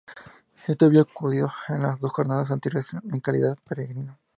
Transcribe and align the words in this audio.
Este 0.67 0.85
había 0.85 1.01
acudido 1.01 1.51
a 1.67 1.77
las 1.77 1.99
dos 1.99 2.11
jornadas 2.11 2.49
anteriores 2.49 2.87
en 2.93 3.19
calidad 3.19 3.51
de 3.55 3.61
peregrino. 3.61 4.17